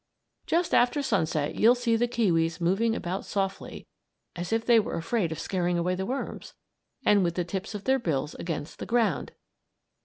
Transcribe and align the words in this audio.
Just 0.47 0.73
after 0.73 1.03
sunset, 1.03 1.53
you'll 1.53 1.75
see 1.75 1.95
the 1.95 2.07
kiwis 2.07 2.59
moving 2.59 2.95
about 2.95 3.23
softly 3.23 3.85
(as 4.35 4.51
if 4.51 4.65
they 4.65 4.79
were 4.79 4.95
afraid 4.95 5.31
of 5.31 5.37
scaring 5.37 5.77
away 5.77 5.93
the 5.93 6.07
worms!), 6.07 6.55
and 7.05 7.23
with 7.23 7.35
the 7.35 7.43
tips 7.45 7.75
of 7.75 7.83
their 7.83 7.99
bills 7.99 8.33
against 8.39 8.79
the 8.79 8.87
ground. 8.87 9.33